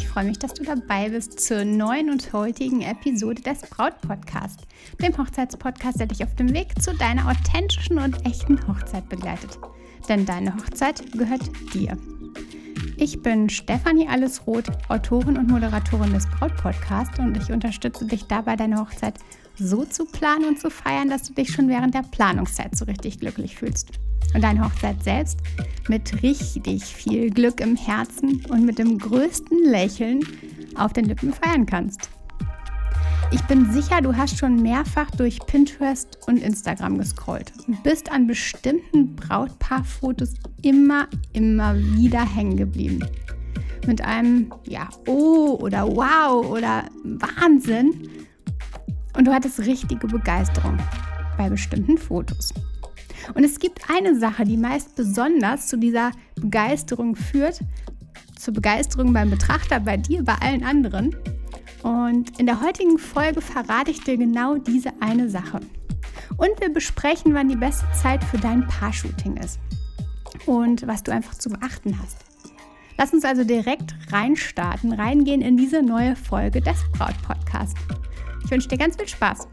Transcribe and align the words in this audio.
Ich 0.00 0.08
freue 0.08 0.24
mich, 0.24 0.38
dass 0.38 0.54
du 0.54 0.64
dabei 0.64 1.10
bist 1.10 1.40
zur 1.40 1.62
neuen 1.66 2.08
und 2.08 2.32
heutigen 2.32 2.80
Episode 2.80 3.42
des 3.42 3.60
Braut 3.60 4.00
Podcast, 4.00 4.60
dem 4.98 5.16
Hochzeitspodcast, 5.16 6.00
der 6.00 6.06
dich 6.06 6.24
auf 6.24 6.34
dem 6.36 6.54
Weg 6.54 6.80
zu 6.80 6.94
deiner 6.96 7.28
authentischen 7.28 7.98
und 7.98 8.24
echten 8.24 8.58
Hochzeit 8.66 9.06
begleitet. 9.10 9.58
Denn 10.08 10.24
deine 10.24 10.56
Hochzeit 10.56 11.12
gehört 11.12 11.42
dir. 11.74 11.98
Ich 12.96 13.20
bin 13.20 13.50
Stefanie 13.50 14.08
Allesroth, 14.08 14.70
Autorin 14.88 15.36
und 15.36 15.50
Moderatorin 15.50 16.14
des 16.14 16.26
Braut 16.30 16.56
Podcasts 16.56 17.18
und 17.18 17.36
ich 17.36 17.52
unterstütze 17.52 18.06
dich 18.06 18.24
dabei, 18.24 18.56
deine 18.56 18.80
Hochzeit 18.80 19.18
so 19.56 19.84
zu 19.84 20.06
planen 20.06 20.46
und 20.46 20.58
zu 20.58 20.70
feiern, 20.70 21.10
dass 21.10 21.24
du 21.24 21.34
dich 21.34 21.52
schon 21.52 21.68
während 21.68 21.94
der 21.94 22.04
Planungszeit 22.10 22.74
so 22.74 22.86
richtig 22.86 23.20
glücklich 23.20 23.54
fühlst. 23.54 23.90
Und 24.34 24.42
deine 24.42 24.64
Hochzeit 24.64 25.02
selbst 25.02 25.38
mit 25.88 26.22
richtig 26.22 26.84
viel 26.84 27.30
Glück 27.30 27.60
im 27.60 27.76
Herzen 27.76 28.44
und 28.48 28.64
mit 28.64 28.78
dem 28.78 28.98
größten 28.98 29.64
Lächeln 29.64 30.20
auf 30.76 30.92
den 30.92 31.06
Lippen 31.06 31.32
feiern 31.32 31.66
kannst. 31.66 32.08
Ich 33.32 33.42
bin 33.42 33.70
sicher, 33.72 34.00
du 34.00 34.16
hast 34.16 34.38
schon 34.38 34.60
mehrfach 34.60 35.08
durch 35.12 35.38
Pinterest 35.46 36.18
und 36.26 36.38
Instagram 36.38 36.98
gescrollt 36.98 37.52
und 37.66 37.80
bist 37.84 38.10
an 38.10 38.26
bestimmten 38.26 39.14
Brautpaarfotos 39.14 40.34
immer, 40.62 41.06
immer 41.32 41.76
wieder 41.76 42.24
hängen 42.24 42.56
geblieben. 42.56 43.06
Mit 43.86 44.00
einem 44.00 44.52
ja, 44.64 44.88
oh 45.06 45.58
oder 45.60 45.86
wow 45.86 46.44
oder 46.44 46.84
Wahnsinn 47.04 48.08
und 49.16 49.26
du 49.26 49.32
hattest 49.32 49.60
richtige 49.60 50.08
Begeisterung 50.08 50.76
bei 51.38 51.48
bestimmten 51.48 51.98
Fotos. 51.98 52.52
Und 53.34 53.44
es 53.44 53.58
gibt 53.58 53.90
eine 53.90 54.18
Sache, 54.18 54.44
die 54.44 54.56
meist 54.56 54.96
besonders 54.96 55.68
zu 55.68 55.76
dieser 55.76 56.12
Begeisterung 56.36 57.16
führt, 57.16 57.60
zur 58.38 58.54
Begeisterung 58.54 59.12
beim 59.12 59.30
Betrachter, 59.30 59.80
bei 59.80 59.96
dir, 59.96 60.24
bei 60.24 60.34
allen 60.40 60.64
anderen. 60.64 61.14
Und 61.82 62.38
in 62.38 62.46
der 62.46 62.60
heutigen 62.60 62.98
Folge 62.98 63.40
verrate 63.40 63.90
ich 63.90 64.02
dir 64.02 64.16
genau 64.16 64.56
diese 64.56 64.92
eine 65.00 65.28
Sache. 65.28 65.60
Und 66.36 66.60
wir 66.60 66.72
besprechen, 66.72 67.34
wann 67.34 67.48
die 67.48 67.56
beste 67.56 67.86
Zeit 67.92 68.22
für 68.24 68.38
dein 68.38 68.66
Paar-Shooting 68.66 69.36
ist 69.36 69.58
und 70.46 70.86
was 70.86 71.02
du 71.02 71.12
einfach 71.12 71.34
zu 71.34 71.50
beachten 71.50 71.98
hast. 72.00 72.18
Lass 72.98 73.12
uns 73.12 73.24
also 73.24 73.44
direkt 73.44 73.94
reinstarten, 74.10 74.92
reingehen 74.92 75.40
in 75.40 75.56
diese 75.56 75.82
neue 75.82 76.16
Folge 76.16 76.60
des 76.60 76.78
Braut-Podcasts. 76.92 77.80
Ich 78.44 78.50
wünsche 78.50 78.68
dir 78.68 78.78
ganz 78.78 78.96
viel 78.96 79.08
Spaß. 79.08 79.48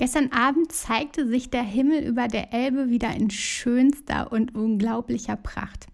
Gestern 0.00 0.32
Abend 0.32 0.72
zeigte 0.72 1.28
sich 1.28 1.50
der 1.50 1.62
Himmel 1.62 2.02
über 2.02 2.26
der 2.26 2.54
Elbe 2.54 2.88
wieder 2.88 3.14
in 3.14 3.28
schönster 3.28 4.32
und 4.32 4.54
unglaublicher 4.54 5.36
Pracht. 5.36 5.88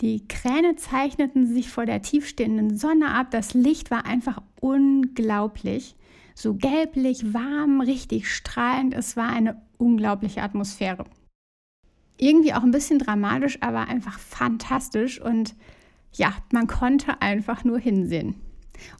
Die 0.00 0.26
Kräne 0.26 0.76
zeichneten 0.76 1.46
sich 1.46 1.68
vor 1.68 1.84
der 1.84 2.00
tiefstehenden 2.00 2.78
Sonne 2.78 3.10
ab, 3.10 3.30
das 3.30 3.52
Licht 3.52 3.90
war 3.90 4.06
einfach 4.06 4.40
unglaublich. 4.58 5.96
So 6.34 6.54
gelblich, 6.54 7.34
warm, 7.34 7.82
richtig 7.82 8.34
strahlend, 8.34 8.94
es 8.94 9.18
war 9.18 9.28
eine 9.28 9.60
unglaubliche 9.76 10.40
Atmosphäre. 10.40 11.04
Irgendwie 12.16 12.54
auch 12.54 12.62
ein 12.62 12.70
bisschen 12.70 12.98
dramatisch, 12.98 13.58
aber 13.60 13.86
einfach 13.86 14.18
fantastisch 14.18 15.20
und 15.20 15.54
ja, 16.14 16.32
man 16.52 16.68
konnte 16.68 17.20
einfach 17.20 17.64
nur 17.64 17.78
hinsehen. 17.78 18.45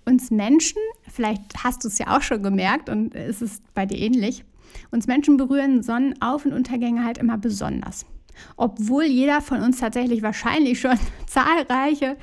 Uns 0.05 0.31
Menschen, 0.31 0.81
vielleicht 1.09 1.65
hast 1.65 1.85
du 1.85 1.89
es 1.89 1.99
ja 1.99 2.17
auch 2.17 2.23
schon 2.23 2.43
gemerkt 2.43 2.89
und 2.89 3.15
es 3.15 3.43
ist 3.43 3.63
bei 3.75 3.87
dir 3.87 3.99
ähnlich, 3.99 4.45
uns 4.91 5.07
Menschen 5.07 5.37
berühren 5.37 5.83
Sonnenauf- 5.83 6.45
und 6.45 6.53
Untergänge 6.53 7.05
halt 7.05 7.19
immer 7.19 7.39
besonders. 7.39 8.07
Obwohl 8.57 9.05
jeder 9.05 9.41
von 9.41 9.63
uns 9.63 9.79
tatsächlich 9.79 10.23
wahrscheinlich 10.23 10.81
schon 10.81 10.99
zahlreiche 11.27 12.17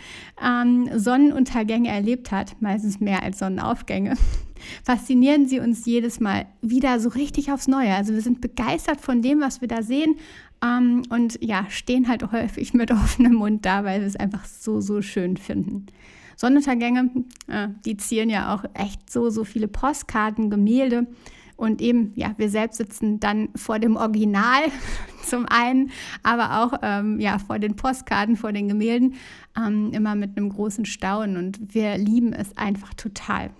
ähm, 0.43 0.89
Sonnenuntergänge 0.95 1.89
erlebt 1.89 2.31
hat, 2.31 2.61
meistens 2.61 2.99
mehr 2.99 3.23
als 3.23 3.39
Sonnenaufgänge, 3.39 4.15
faszinieren 4.83 5.47
sie 5.47 5.59
uns 5.59 5.85
jedes 5.85 6.19
Mal 6.19 6.45
wieder 6.61 6.99
so 6.99 7.09
richtig 7.09 7.51
aufs 7.51 7.67
Neue. 7.67 7.93
Also 7.93 8.13
wir 8.13 8.21
sind 8.21 8.41
begeistert 8.41 9.01
von 9.01 9.21
dem, 9.21 9.41
was 9.41 9.61
wir 9.61 9.67
da 9.67 9.81
sehen 9.81 10.15
ähm, 10.63 11.03
und 11.09 11.39
ja, 11.41 11.65
stehen 11.69 12.07
halt 12.07 12.31
häufig 12.31 12.73
mit 12.73 12.91
offenem 12.91 13.33
Mund 13.33 13.65
da, 13.65 13.83
weil 13.83 14.01
wir 14.01 14.07
es 14.07 14.15
einfach 14.15 14.45
so, 14.45 14.81
so 14.81 15.01
schön 15.01 15.37
finden. 15.37 15.87
Sonnenuntergänge, 16.35 17.11
äh, 17.47 17.67
die 17.85 17.97
zielen 17.97 18.29
ja 18.29 18.53
auch 18.53 18.63
echt 18.73 19.09
so, 19.11 19.29
so 19.29 19.43
viele 19.43 19.67
Postkarten, 19.67 20.49
Gemälde. 20.49 21.07
Und 21.55 21.81
eben, 21.81 22.13
ja, 22.15 22.33
wir 22.37 22.49
selbst 22.49 22.77
sitzen 22.77 23.19
dann 23.19 23.49
vor 23.55 23.79
dem 23.79 23.95
Original 23.95 24.63
zum 25.23 25.45
einen, 25.45 25.91
aber 26.23 26.63
auch 26.63 26.79
ähm, 26.81 27.19
ja, 27.19 27.37
vor 27.39 27.59
den 27.59 27.75
Postkarten, 27.75 28.35
vor 28.35 28.51
den 28.51 28.67
Gemälden, 28.67 29.15
ähm, 29.57 29.91
immer 29.93 30.15
mit 30.15 30.37
einem 30.37 30.49
großen 30.49 30.85
Staunen. 30.85 31.37
Und 31.37 31.73
wir 31.73 31.97
lieben 31.97 32.33
es 32.33 32.57
einfach 32.57 32.93
total. 32.95 33.51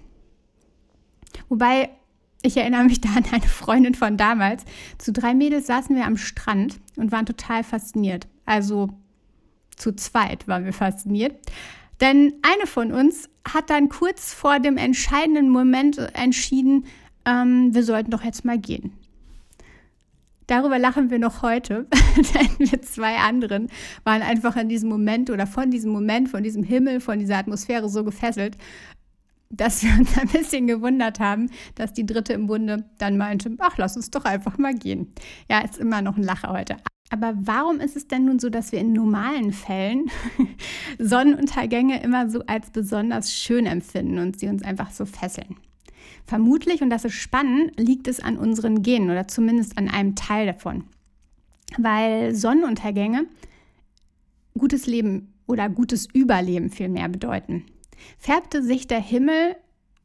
Wobei, 1.50 1.89
ich 2.41 2.57
erinnere 2.57 2.83
mich 2.83 3.00
da 3.00 3.09
an 3.09 3.23
eine 3.31 3.41
Freundin 3.44 3.95
von 3.95 4.17
damals. 4.17 4.66
Zu 4.97 5.13
drei 5.13 5.33
Mädels 5.33 5.67
saßen 5.67 5.95
wir 5.95 6.06
am 6.06 6.17
Strand 6.17 6.79
und 6.97 7.12
waren 7.12 7.25
total 7.25 7.63
fasziniert. 7.63 8.28
Also 8.45 8.89
zu 9.75 9.95
zweit 9.95 10.47
waren 10.47 10.66
wir 10.66 10.73
fasziniert. 10.73 11.35
Denn 12.01 12.33
eine 12.41 12.67
von 12.67 12.91
uns 12.91 13.29
hat 13.47 13.69
dann 13.69 13.89
kurz 13.89 14.33
vor 14.33 14.59
dem 14.59 14.77
entscheidenden 14.77 15.49
Moment 15.49 15.97
entschieden, 16.13 16.85
ähm, 17.25 17.73
wir 17.73 17.83
sollten 17.83 18.11
doch 18.11 18.23
jetzt 18.23 18.45
mal 18.45 18.57
gehen. 18.57 18.93
Darüber 20.47 20.77
lachen 20.77 21.09
wir 21.09 21.19
noch 21.19 21.41
heute, 21.41 21.87
denn 22.17 22.69
wir 22.69 22.81
zwei 22.81 23.17
anderen 23.17 23.69
waren 24.03 24.21
einfach 24.21 24.57
in 24.57 24.67
diesem 24.67 24.89
Moment 24.89 25.29
oder 25.29 25.47
von 25.47 25.71
diesem 25.71 25.91
Moment, 25.91 26.29
von 26.29 26.43
diesem 26.43 26.63
Himmel, 26.63 26.99
von 26.99 27.19
dieser 27.19 27.37
Atmosphäre 27.37 27.87
so 27.87 28.03
gefesselt, 28.03 28.57
dass 29.49 29.83
wir 29.83 29.91
uns 29.97 30.17
ein 30.17 30.27
bisschen 30.27 30.67
gewundert 30.67 31.19
haben, 31.19 31.49
dass 31.75 31.93
die 31.93 32.05
dritte 32.05 32.33
im 32.33 32.47
Bunde 32.47 32.85
dann 32.97 33.17
meinte, 33.17 33.55
ach, 33.59 33.77
lass 33.77 33.95
uns 33.95 34.09
doch 34.09 34.25
einfach 34.25 34.57
mal 34.57 34.73
gehen. 34.73 35.13
Ja, 35.49 35.59
ist 35.59 35.77
immer 35.77 36.01
noch 36.01 36.17
ein 36.17 36.23
Lacher 36.23 36.49
heute. 36.49 36.77
Aber 37.13 37.35
warum 37.35 37.79
ist 37.79 37.96
es 37.96 38.07
denn 38.07 38.25
nun 38.25 38.40
so, 38.40 38.50
dass 38.50 38.72
wir 38.72 38.79
in 38.79 38.91
normalen 38.91 39.53
Fällen 39.53 40.09
Sonnenuntergänge 40.97 42.01
immer 42.01 42.28
so 42.28 42.41
als 42.47 42.72
besonders 42.72 43.31
schön 43.31 43.68
empfinden 43.68 44.18
und 44.18 44.40
sie 44.40 44.47
uns 44.47 44.63
einfach 44.63 44.90
so 44.90 45.06
fesseln? 45.06 45.57
Vermutlich, 46.25 46.81
und 46.81 46.89
das 46.89 47.06
ist 47.06 47.13
spannend, 47.13 47.80
liegt 47.80 48.07
es 48.07 48.19
an 48.19 48.39
unseren 48.39 48.81
Genen 48.81 49.12
oder 49.12 49.27
zumindest 49.27 49.77
an 49.77 49.89
einem 49.89 50.15
Teil 50.15 50.48
davon. 50.48 50.86
Weil 51.77 52.33
Sonnenuntergänge 52.33 53.27
gutes 54.57 54.88
Leben 54.88 55.36
oder 55.45 55.69
gutes 55.69 56.07
Überleben 56.12 56.71
vielmehr 56.71 57.09
bedeuten. 57.09 57.63
Färbte 58.18 58.63
sich 58.63 58.88
der 58.88 59.01
Himmel 59.01 59.56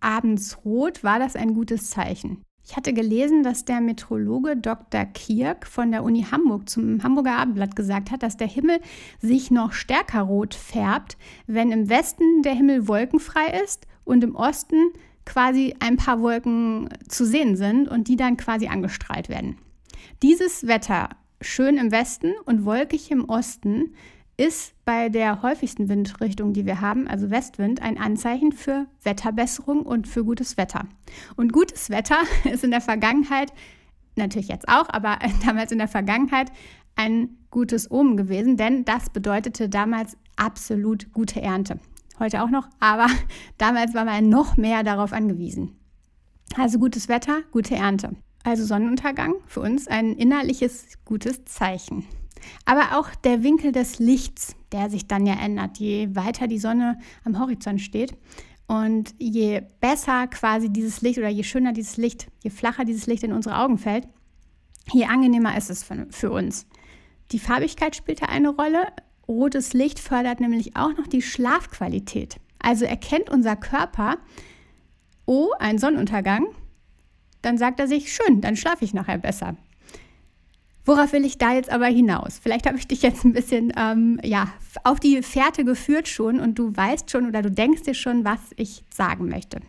abends 0.01 0.59
rot, 0.63 1.03
war 1.03 1.19
das 1.19 1.37
ein 1.37 1.55
gutes 1.55 1.89
Zeichen. 1.89 2.43
Ich 2.69 2.77
hatte 2.77 2.93
gelesen, 2.93 3.43
dass 3.43 3.65
der 3.65 3.81
Meteorologe 3.81 4.55
Dr. 4.55 5.07
Kirk 5.07 5.67
von 5.67 5.91
der 5.91 6.05
Uni 6.05 6.27
Hamburg 6.31 6.69
zum 6.69 7.03
Hamburger 7.03 7.39
Abendblatt 7.39 7.75
gesagt 7.75 8.11
hat, 8.11 8.23
dass 8.23 8.37
der 8.37 8.47
Himmel 8.47 8.81
sich 9.23 9.51
noch 9.51 9.73
stärker 9.73 10.21
rot 10.21 10.55
färbt, 10.55 11.17
wenn 11.47 11.73
im 11.73 11.89
Westen 11.89 12.43
der 12.43 12.53
Himmel 12.53 12.87
wolkenfrei 12.87 13.59
ist 13.65 13.87
und 14.05 14.23
im 14.23 14.35
Osten 14.37 14.91
quasi 15.25 15.77
ein 15.81 15.97
paar 15.97 16.21
Wolken 16.21 16.91
zu 17.09 17.25
sehen 17.25 17.57
sind 17.57 17.89
und 17.89 18.07
die 18.07 18.17
dann 18.17 18.37
quasi 18.37 18.69
angestrahlt 18.69 19.31
werden. 19.31 19.57
Dieses 20.23 20.67
Wetter, 20.67 21.09
schön 21.41 21.79
im 21.79 21.91
Westen 21.91 22.35
und 22.45 22.67
wolkig 22.67 23.11
im 23.11 23.25
Osten, 23.31 23.95
ist 24.39 24.73
bei 24.85 25.09
der 25.09 25.43
häufigsten 25.43 25.89
Windrichtung, 25.89 26.53
die 26.53 26.65
wir 26.65 26.81
haben, 26.81 27.09
also 27.09 27.29
Westwind, 27.29 27.83
ein 27.83 27.99
Anzeichen 27.99 28.53
für 28.53 28.87
Wetterbesserung 29.03 29.83
und 29.83 30.07
für 30.07 30.25
gutes 30.25 30.57
Wetter. 30.57 30.87
Und 31.37 31.53
gutes 31.53 31.91
Wetter 31.91 32.19
ist 32.45 32.65
in 32.65 32.71
der 32.71 32.81
Vergangenheit, 32.81 33.53
natürlich 34.17 34.49
jetzt 34.49 34.69
auch, 34.69 34.89
aber 34.89 35.19
damals 35.45 35.73
in 35.73 35.79
der 35.79 35.89
Vergangenheit 35.89 36.53
ein 36.95 37.37
gutes 37.51 37.91
Omen 37.91 38.17
gewesen, 38.17 38.57
denn 38.57 38.85
das 38.85 39.11
bedeutete 39.11 39.69
damals 39.69 40.17
absolut 40.37 41.13
gute 41.13 41.43
Ernte. 41.43 41.81
Heute 42.21 42.43
auch 42.43 42.51
noch, 42.51 42.69
aber 42.79 43.09
damals 43.59 43.93
war 43.95 44.05
man 44.05 44.29
noch 44.29 44.57
mehr 44.57 44.85
darauf 44.85 45.13
angewiesen. 45.13 45.77
Also 46.57 46.79
gutes 46.79 47.09
Wetter, 47.09 47.41
gute 47.51 47.75
Ernte. 47.75 48.15
Also 48.45 48.65
Sonnenuntergang 48.65 49.35
für 49.47 49.61
uns 49.61 49.89
ein 49.89 50.15
innerliches 50.15 50.99
gutes 51.05 51.45
Zeichen. 51.45 52.07
Aber 52.65 52.99
auch 52.99 53.15
der 53.15 53.43
Winkel 53.43 53.73
des 53.73 53.99
Lichts, 53.99 54.55
der 54.73 54.91
sich 54.91 55.07
dann 55.07 55.27
ja 55.27 55.35
ändert, 55.35 55.79
je 55.79 56.15
weiter 56.15 56.47
die 56.47 56.59
Sonne 56.59 56.99
am 57.25 57.39
Horizont 57.39 57.81
steht. 57.81 58.17
Und 58.67 59.15
je 59.19 59.63
besser 59.81 60.27
quasi 60.27 60.71
dieses 60.71 61.01
Licht 61.01 61.19
oder 61.19 61.29
je 61.29 61.43
schöner 61.43 61.73
dieses 61.73 61.97
Licht, 61.97 62.29
je 62.43 62.51
flacher 62.51 62.85
dieses 62.85 63.07
Licht 63.07 63.23
in 63.23 63.33
unsere 63.33 63.59
Augen 63.59 63.79
fällt, 63.79 64.07
je 64.93 65.07
angenehmer 65.07 65.57
ist 65.57 65.71
es 65.71 65.87
für 66.11 66.31
uns. 66.31 66.67
Die 67.33 67.39
Farbigkeit 67.39 67.97
spielt 67.97 68.23
da 68.23 68.27
eine 68.27 68.51
Rolle. 68.51 68.87
Rotes 69.27 69.73
Licht 69.73 69.99
fördert 69.99 70.41
nämlich 70.41 70.77
auch 70.77 70.97
noch 70.97 71.07
die 71.07 71.23
Schlafqualität. 71.23 72.37
Also 72.59 72.85
erkennt 72.85 73.31
unser 73.31 73.57
Körper, 73.57 74.19
oh, 75.27 75.51
ein 75.59 75.79
Sonnenuntergang, 75.79 76.47
dann 77.43 77.59
sagt 77.59 77.81
er 77.81 77.89
sich, 77.89 78.13
schön, 78.13 78.41
dann 78.41 78.57
schlafe 78.57 78.85
ich 78.85 78.95
nachher 78.95 79.19
besser. 79.19 79.57
Worauf 80.89 81.13
will 81.13 81.27
ich 81.27 81.37
da 81.37 81.53
jetzt 81.53 81.69
aber 81.69 81.85
hinaus? 81.85 82.41
Vielleicht 82.43 82.67
habe 82.67 82.79
ich 82.79 82.89
dich 82.89 83.03
jetzt 83.03 83.23
ein 83.23 83.35
bisschen 83.35 83.75
ähm, 83.77 84.19
ja, 84.25 84.49
auf 84.85 84.99
die 84.99 85.21
Fährte 85.23 85.67
geführt 85.67 86.09
schon 86.09 86.41
und 86.41 86.59
du 86.59 86.75
weißt 86.75 87.11
schon 87.11 87.27
oder 87.27 87.43
du 87.43 87.51
denkst 87.51 87.83
dir 87.83 87.93
schon, 87.93 88.25
was 88.25 88.39
ich 88.57 88.85
sagen 88.89 89.29
möchte. 89.29 89.61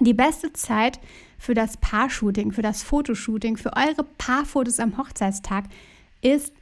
Die 0.00 0.14
beste 0.14 0.52
Zeit 0.52 0.98
für 1.38 1.54
das 1.54 1.76
Paar-Shooting, 1.76 2.50
für 2.50 2.62
das 2.62 2.82
Fotoshooting, 2.82 3.56
für 3.56 3.76
eure 3.76 4.02
Paarfotos 4.02 4.80
am 4.80 4.98
Hochzeitstag 4.98 5.66
ist 6.20 6.52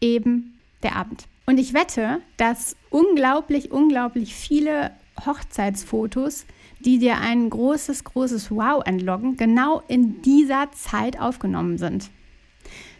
eben 0.00 0.58
der 0.82 0.96
Abend. 0.96 1.26
Und 1.44 1.58
ich 1.58 1.74
wette, 1.74 2.22
dass 2.38 2.74
unglaublich, 2.88 3.70
unglaublich 3.70 4.34
viele 4.34 4.92
Hochzeitsfotos, 5.26 6.46
die 6.80 6.98
dir 6.98 7.18
ein 7.18 7.50
großes, 7.50 8.04
großes 8.04 8.50
Wow 8.50 8.82
entloggen, 8.86 9.36
genau 9.36 9.82
in 9.88 10.22
dieser 10.22 10.72
Zeit 10.72 11.20
aufgenommen 11.20 11.76
sind. 11.76 12.08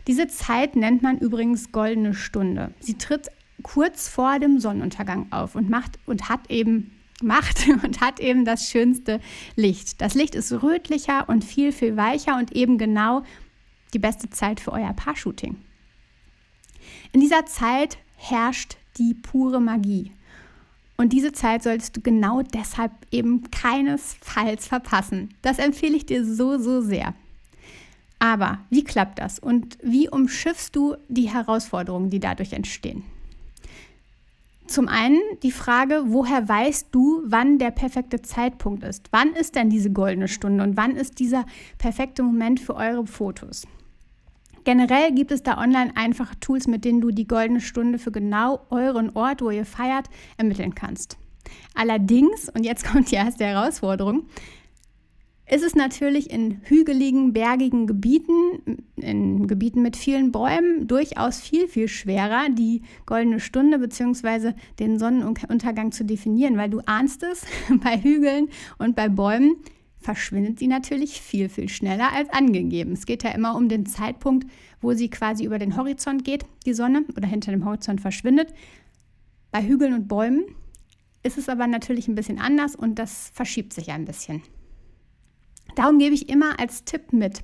Diese 0.07 0.27
Zeit 0.27 0.77
nennt 0.77 1.03
man 1.03 1.19
übrigens 1.19 1.73
goldene 1.73 2.15
Stunde. 2.15 2.75
Sie 2.81 2.99
tritt 2.99 3.29
kurz 3.63 4.09
vor 4.09 4.39
dem 4.39 4.61
Sonnenuntergang 4.61 5.29
auf 5.31 5.55
und 5.55 5.71
macht 5.71 5.99
und 6.07 6.29
hat 6.29 6.51
eben 6.51 6.91
macht 7.23 7.67
und 7.83 8.01
hat 8.01 8.21
eben 8.21 8.45
das 8.45 8.69
schönste 8.69 9.21
Licht. 9.57 10.01
Das 10.01 10.15
Licht 10.15 10.35
ist 10.35 10.53
rötlicher 10.63 11.29
und 11.29 11.45
viel 11.45 11.73
viel 11.73 11.97
weicher 11.97 12.37
und 12.37 12.53
eben 12.53 12.77
genau 12.77 13.23
die 13.95 13.99
beste 13.99 14.29
Zeit 14.31 14.61
für 14.61 14.73
euer 14.73 14.93
Paar-Shooting. 14.93 15.57
In 17.13 17.21
dieser 17.21 17.47
Zeit 17.47 17.99
herrscht 18.17 18.77
die 18.99 19.15
pure 19.15 19.61
Magie. 19.61 20.13
Und 20.97 21.13
diese 21.13 21.33
Zeit 21.33 21.63
solltest 21.63 21.97
du 21.97 22.01
genau 22.01 22.43
deshalb 22.43 22.93
eben 23.11 23.51
keinesfalls 23.51 24.67
verpassen. 24.67 25.35
Das 25.43 25.59
empfehle 25.59 25.97
ich 25.97 26.07
dir 26.07 26.25
so, 26.25 26.59
so 26.59 26.81
sehr. 26.81 27.15
Aber 28.19 28.59
wie 28.71 28.85
klappt 28.85 29.19
das 29.19 29.39
und 29.39 29.79
wie 29.83 30.09
umschiffst 30.09 30.75
du 30.75 30.97
die 31.09 31.31
Herausforderungen, 31.31 32.11
die 32.11 32.21
dadurch 32.21 32.53
entstehen? 32.53 33.05
Zum 34.67 34.89
einen 34.89 35.21
die 35.43 35.53
Frage, 35.53 36.05
woher 36.07 36.49
weißt 36.49 36.89
du, 36.91 37.23
wann 37.27 37.59
der 37.59 37.71
perfekte 37.71 38.23
Zeitpunkt 38.23 38.83
ist? 38.83 39.09
Wann 39.11 39.35
ist 39.35 39.57
denn 39.57 39.69
diese 39.69 39.93
goldene 39.93 40.27
Stunde 40.27 40.65
und 40.65 40.77
wann 40.77 40.97
ist 40.97 41.19
dieser 41.19 41.45
perfekte 41.77 42.23
Moment 42.23 42.61
für 42.61 42.75
eure 42.75 43.07
Fotos? 43.07 43.67
Generell 44.65 45.13
gibt 45.13 45.31
es 45.31 45.43
da 45.43 45.59
online 45.59 45.95
einfache 45.95 46.41
Tools, 46.41 46.67
mit 46.67 46.87
denen 46.87 47.03
du 47.03 47.11
die 47.11 47.29
goldene 47.29 47.61
Stunde 47.61 47.99
für 47.99 48.11
genau 48.11 48.61
euren 48.71 49.15
Ort, 49.15 49.43
wo 49.43 49.51
ihr 49.51 49.67
feiert, 49.67 50.09
ermitteln 50.39 50.75
kannst. 50.75 51.19
Allerdings, 51.75 52.49
und 52.49 52.65
jetzt 52.65 52.87
kommt 52.91 53.11
die 53.11 53.17
erste 53.17 53.45
Herausforderung, 53.45 54.25
ist 55.47 55.63
es 55.63 55.75
natürlich 55.75 56.31
in 56.31 56.61
hügeligen, 56.63 57.33
bergigen 57.35 57.87
Gebieten, 57.87 58.83
in 58.97 59.47
Gebieten 59.47 59.83
mit 59.83 59.97
vielen 59.97 60.33
Bäumen, 60.33 60.87
durchaus 60.87 61.41
viel, 61.41 61.69
viel 61.69 61.89
schwerer, 61.89 62.49
die 62.51 62.83
goldene 63.05 63.41
Stunde 63.41 63.79
bzw. 63.79 64.55
den 64.79 64.99
Sonnenuntergang 64.99 65.93
zu 65.93 66.05
definieren, 66.05 66.57
weil 66.57 66.71
du 66.71 66.81
ahnst 66.87 67.23
es, 67.23 67.45
bei 67.83 67.99
Hügeln 67.99 68.49
und 68.79 68.97
bei 68.97 69.09
Bäumen 69.09 69.57
verschwindet 69.99 70.59
sie 70.59 70.67
natürlich 70.67 71.21
viel, 71.21 71.49
viel 71.49 71.69
schneller 71.69 72.13
als 72.13 72.31
angegeben. 72.31 72.93
Es 72.93 73.07
geht 73.07 73.23
ja 73.23 73.31
immer 73.31 73.55
um 73.57 73.69
den 73.69 73.87
Zeitpunkt, 73.87 74.51
wo 74.81 74.93
sie 74.93 75.09
quasi 75.09 75.45
über 75.45 75.59
den 75.59 75.77
Horizont 75.77 76.25
geht, 76.25 76.45
die 76.67 76.75
Sonne, 76.75 77.05
oder 77.17 77.27
hinter 77.27 77.53
dem 77.53 77.65
Horizont 77.65 78.01
verschwindet. 78.01 78.53
Bei 79.51 79.63
Hügeln 79.63 79.95
und 79.95 80.09
Bäumen 80.09 80.45
ist 81.23 81.39
es 81.39 81.49
aber 81.49 81.67
natürlich 81.67 82.09
ein 82.09 82.15
bisschen 82.15 82.39
anders 82.39 82.77
und 82.77 82.99
das 82.99 83.31
verschiebt 83.35 83.73
sich 83.73 83.91
ein 83.93 84.05
bisschen. 84.05 84.43
Darum 85.75 85.99
gebe 85.99 86.15
ich 86.15 86.29
immer 86.29 86.59
als 86.59 86.85
Tipp 86.85 87.13
mit, 87.13 87.43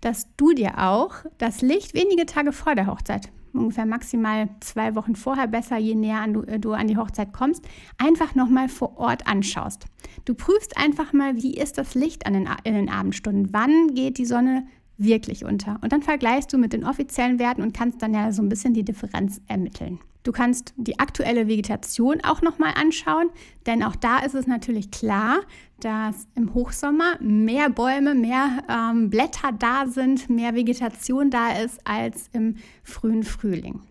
dass 0.00 0.28
du 0.36 0.52
dir 0.52 0.78
auch 0.78 1.14
das 1.38 1.62
Licht 1.62 1.94
wenige 1.94 2.26
Tage 2.26 2.52
vor 2.52 2.74
der 2.74 2.86
Hochzeit, 2.86 3.30
ungefähr 3.52 3.86
maximal 3.86 4.48
zwei 4.60 4.94
Wochen 4.94 5.16
vorher, 5.16 5.48
besser 5.48 5.78
je 5.78 5.94
näher 5.94 6.20
an 6.20 6.34
du, 6.34 6.42
äh, 6.42 6.58
du 6.58 6.72
an 6.72 6.86
die 6.86 6.96
Hochzeit 6.96 7.32
kommst, 7.32 7.64
einfach 7.98 8.34
nochmal 8.34 8.68
vor 8.68 8.98
Ort 8.98 9.26
anschaust. 9.26 9.86
Du 10.24 10.34
prüfst 10.34 10.76
einfach 10.76 11.12
mal, 11.12 11.36
wie 11.36 11.54
ist 11.54 11.78
das 11.78 11.94
Licht 11.94 12.26
an 12.26 12.34
den, 12.34 12.48
in 12.64 12.74
den 12.74 12.88
Abendstunden, 12.88 13.52
wann 13.52 13.94
geht 13.94 14.18
die 14.18 14.26
Sonne 14.26 14.66
wirklich 14.98 15.44
unter. 15.44 15.78
Und 15.82 15.92
dann 15.92 16.02
vergleichst 16.02 16.52
du 16.52 16.58
mit 16.58 16.72
den 16.72 16.84
offiziellen 16.84 17.38
Werten 17.38 17.62
und 17.62 17.76
kannst 17.76 18.00
dann 18.00 18.14
ja 18.14 18.32
so 18.32 18.42
ein 18.42 18.48
bisschen 18.48 18.74
die 18.74 18.84
Differenz 18.84 19.40
ermitteln. 19.46 19.98
Du 20.26 20.32
kannst 20.32 20.74
die 20.76 20.98
aktuelle 20.98 21.46
Vegetation 21.46 22.20
auch 22.24 22.42
nochmal 22.42 22.72
anschauen, 22.74 23.30
denn 23.64 23.84
auch 23.84 23.94
da 23.94 24.18
ist 24.18 24.34
es 24.34 24.48
natürlich 24.48 24.90
klar, 24.90 25.38
dass 25.78 26.26
im 26.34 26.52
Hochsommer 26.52 27.16
mehr 27.20 27.70
Bäume, 27.70 28.16
mehr 28.16 28.64
ähm, 28.68 29.08
Blätter 29.08 29.52
da 29.56 29.86
sind, 29.86 30.28
mehr 30.28 30.56
Vegetation 30.56 31.30
da 31.30 31.52
ist 31.52 31.78
als 31.84 32.28
im 32.32 32.56
frühen 32.82 33.22
Frühling. 33.22 33.82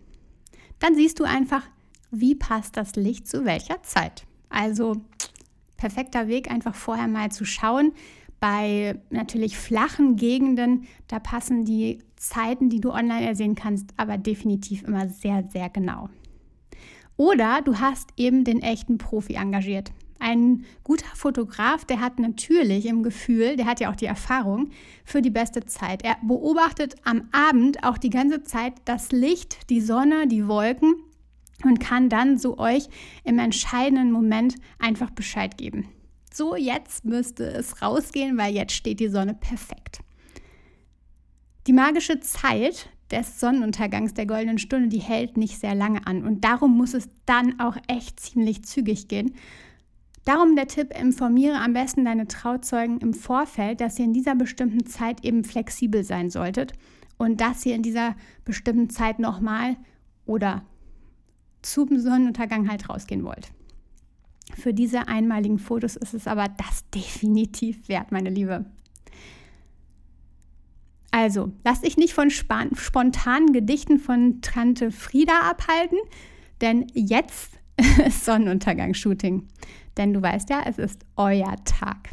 Dann 0.78 0.94
siehst 0.94 1.20
du 1.20 1.24
einfach, 1.24 1.62
wie 2.10 2.34
passt 2.34 2.76
das 2.76 2.96
Licht 2.96 3.26
zu 3.26 3.46
welcher 3.46 3.82
Zeit. 3.82 4.26
Also 4.50 4.96
perfekter 5.78 6.28
Weg, 6.28 6.50
einfach 6.50 6.74
vorher 6.74 7.08
mal 7.08 7.32
zu 7.32 7.46
schauen, 7.46 7.92
bei 8.40 9.00
natürlich 9.08 9.56
flachen 9.56 10.16
Gegenden, 10.16 10.86
da 11.08 11.18
passen 11.18 11.64
die 11.64 12.00
Zeiten, 12.16 12.68
die 12.68 12.82
du 12.82 12.90
online 12.90 13.26
ersehen 13.26 13.54
kannst, 13.54 13.94
aber 13.96 14.18
definitiv 14.18 14.82
immer 14.82 15.08
sehr, 15.08 15.48
sehr 15.50 15.70
genau. 15.70 16.10
Oder 17.16 17.62
du 17.62 17.78
hast 17.78 18.10
eben 18.16 18.44
den 18.44 18.62
echten 18.62 18.98
Profi 18.98 19.34
engagiert. 19.34 19.92
Ein 20.18 20.64
guter 20.82 21.06
Fotograf, 21.14 21.84
der 21.84 22.00
hat 22.00 22.18
natürlich 22.18 22.86
im 22.86 23.02
Gefühl, 23.02 23.56
der 23.56 23.66
hat 23.66 23.80
ja 23.80 23.90
auch 23.90 23.96
die 23.96 24.06
Erfahrung 24.06 24.70
für 25.04 25.20
die 25.20 25.30
beste 25.30 25.64
Zeit. 25.64 26.02
Er 26.02 26.16
beobachtet 26.22 26.96
am 27.04 27.28
Abend 27.32 27.84
auch 27.84 27.98
die 27.98 28.10
ganze 28.10 28.42
Zeit 28.42 28.74
das 28.86 29.12
Licht, 29.12 29.68
die 29.70 29.80
Sonne, 29.80 30.26
die 30.26 30.48
Wolken 30.48 30.94
und 31.64 31.80
kann 31.80 32.08
dann 32.08 32.38
so 32.38 32.58
euch 32.58 32.88
im 33.24 33.38
entscheidenden 33.38 34.10
Moment 34.10 34.56
einfach 34.78 35.10
Bescheid 35.10 35.58
geben 35.58 35.88
so 36.36 36.54
jetzt 36.54 37.04
müsste 37.04 37.44
es 37.44 37.82
rausgehen, 37.82 38.36
weil 38.36 38.54
jetzt 38.54 38.74
steht 38.74 39.00
die 39.00 39.08
Sonne 39.08 39.34
perfekt. 39.34 40.00
Die 41.66 41.72
magische 41.72 42.20
Zeit 42.20 42.90
des 43.10 43.40
Sonnenuntergangs 43.40 44.14
der 44.14 44.26
goldenen 44.26 44.58
Stunde, 44.58 44.88
die 44.88 45.00
hält 45.00 45.36
nicht 45.36 45.58
sehr 45.58 45.74
lange 45.74 46.06
an 46.06 46.24
und 46.24 46.44
darum 46.44 46.76
muss 46.76 46.94
es 46.94 47.08
dann 47.24 47.60
auch 47.60 47.76
echt 47.88 48.20
ziemlich 48.20 48.64
zügig 48.64 49.08
gehen. 49.08 49.34
Darum 50.24 50.56
der 50.56 50.66
Tipp, 50.66 50.92
informiere 50.98 51.60
am 51.60 51.72
besten 51.72 52.04
deine 52.04 52.26
Trauzeugen 52.26 52.98
im 52.98 53.14
Vorfeld, 53.14 53.80
dass 53.80 53.98
ihr 53.98 54.06
in 54.06 54.12
dieser 54.12 54.34
bestimmten 54.34 54.84
Zeit 54.84 55.24
eben 55.24 55.44
flexibel 55.44 56.02
sein 56.02 56.30
solltet 56.30 56.72
und 57.16 57.40
dass 57.40 57.64
ihr 57.64 57.76
in 57.76 57.82
dieser 57.82 58.16
bestimmten 58.44 58.90
Zeit 58.90 59.20
nochmal 59.20 59.76
oder 60.24 60.64
zum 61.62 61.98
Sonnenuntergang 61.98 62.68
halt 62.68 62.88
rausgehen 62.88 63.24
wollt. 63.24 63.52
Für 64.54 64.74
diese 64.74 65.08
einmaligen 65.08 65.58
Fotos 65.58 65.96
ist 65.96 66.14
es 66.14 66.26
aber 66.26 66.48
das 66.48 66.88
definitiv 66.90 67.88
wert, 67.88 68.10
meine 68.10 68.30
Liebe. 68.30 68.64
Also, 71.10 71.52
lass 71.64 71.80
dich 71.80 71.96
nicht 71.96 72.14
von 72.14 72.30
spontanen 72.30 73.52
Gedichten 73.52 73.98
von 73.98 74.40
Tante 74.42 74.90
Frieda 74.90 75.40
abhalten, 75.48 75.98
denn 76.60 76.86
jetzt 76.94 77.58
ist 78.06 78.24
Sonnenuntergangsshooting. 78.24 79.46
Denn 79.96 80.12
du 80.12 80.20
weißt 80.20 80.50
ja, 80.50 80.62
es 80.66 80.78
ist 80.78 81.06
euer 81.16 81.56
Tag. 81.64 82.10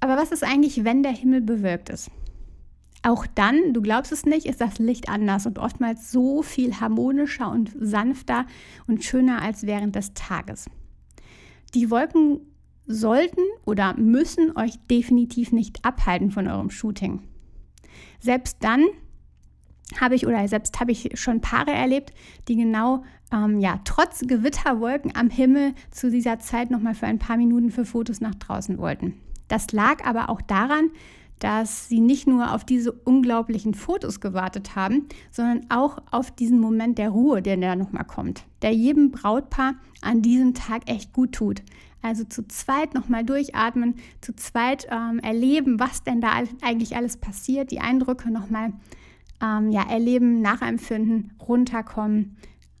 Aber 0.00 0.16
was 0.16 0.30
ist 0.30 0.44
eigentlich, 0.44 0.84
wenn 0.84 1.02
der 1.02 1.12
Himmel 1.12 1.40
bewölkt 1.40 1.88
ist? 1.88 2.10
Auch 3.02 3.26
dann, 3.26 3.72
du 3.72 3.80
glaubst 3.80 4.12
es 4.12 4.26
nicht, 4.26 4.46
ist 4.46 4.60
das 4.60 4.78
Licht 4.78 5.08
anders 5.08 5.46
und 5.46 5.58
oftmals 5.58 6.10
so 6.10 6.42
viel 6.42 6.80
harmonischer 6.80 7.50
und 7.50 7.72
sanfter 7.78 8.46
und 8.86 9.04
schöner 9.04 9.40
als 9.40 9.64
während 9.64 9.94
des 9.94 10.14
Tages. 10.14 10.66
Die 11.74 11.90
Wolken 11.90 12.40
sollten 12.88 13.42
oder 13.64 13.94
müssen 13.94 14.56
euch 14.56 14.78
definitiv 14.90 15.52
nicht 15.52 15.84
abhalten 15.84 16.30
von 16.30 16.48
eurem 16.48 16.70
Shooting. 16.70 17.22
Selbst 18.18 18.56
dann 18.60 18.84
habe 20.00 20.14
ich 20.14 20.26
oder 20.26 20.46
selbst 20.48 20.80
habe 20.80 20.92
ich 20.92 21.10
schon 21.14 21.40
Paare 21.40 21.70
erlebt, 21.70 22.12
die 22.48 22.56
genau 22.56 23.04
ähm, 23.32 23.60
ja 23.60 23.80
trotz 23.84 24.20
Gewitterwolken 24.20 25.14
am 25.14 25.30
Himmel 25.30 25.74
zu 25.90 26.10
dieser 26.10 26.38
Zeit 26.40 26.70
noch 26.70 26.80
mal 26.80 26.94
für 26.94 27.06
ein 27.06 27.18
paar 27.18 27.36
Minuten 27.36 27.70
für 27.70 27.84
Fotos 27.84 28.20
nach 28.20 28.34
draußen 28.34 28.78
wollten. 28.78 29.14
Das 29.48 29.72
lag 29.72 30.04
aber 30.04 30.28
auch 30.28 30.42
daran, 30.42 30.90
dass 31.38 31.88
sie 31.88 32.00
nicht 32.00 32.26
nur 32.26 32.52
auf 32.52 32.64
diese 32.64 32.92
unglaublichen 32.92 33.74
Fotos 33.74 34.20
gewartet 34.20 34.74
haben, 34.74 35.06
sondern 35.30 35.66
auch 35.70 35.98
auf 36.10 36.30
diesen 36.30 36.58
Moment 36.60 36.98
der 36.98 37.10
Ruhe, 37.10 37.42
der 37.42 37.56
da 37.56 37.76
nochmal 37.76 38.04
kommt, 38.04 38.44
der 38.62 38.72
jedem 38.72 39.10
Brautpaar 39.10 39.74
an 40.02 40.20
diesem 40.20 40.54
Tag 40.54 40.90
echt 40.90 41.12
gut 41.12 41.32
tut. 41.32 41.62
Also 42.00 42.24
zu 42.24 42.46
zweit 42.46 42.94
nochmal 42.94 43.24
durchatmen, 43.24 43.96
zu 44.20 44.34
zweit 44.34 44.86
ähm, 44.90 45.18
erleben, 45.18 45.80
was 45.80 46.04
denn 46.04 46.20
da 46.20 46.30
eigentlich 46.62 46.96
alles 46.96 47.16
passiert, 47.16 47.70
die 47.70 47.80
Eindrücke 47.80 48.30
nochmal 48.30 48.72
ähm, 49.42 49.70
ja, 49.70 49.82
erleben, 49.88 50.40
nachempfinden, 50.40 51.32
runterkommen. 51.40 52.36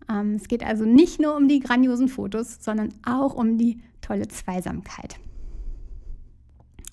Ähm, 0.08 0.34
es 0.34 0.48
geht 0.48 0.64
also 0.64 0.84
nicht 0.84 1.20
nur 1.20 1.36
um 1.36 1.48
die 1.48 1.60
grandiosen 1.60 2.08
Fotos, 2.08 2.58
sondern 2.60 2.94
auch 3.04 3.34
um 3.34 3.58
die 3.58 3.80
tolle 4.00 4.28
Zweisamkeit. 4.28 5.16